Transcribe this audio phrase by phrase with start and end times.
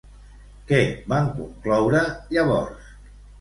[0.71, 0.79] Què
[1.13, 2.03] van concloure,
[2.33, 2.91] llavors?